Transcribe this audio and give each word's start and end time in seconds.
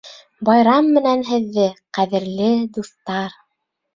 Байрам 0.47 0.87
менән 0.93 1.21
һеҙҙе, 1.27 1.67
ҡәҙерле 1.97 2.49
дуҫтар! 2.79 3.37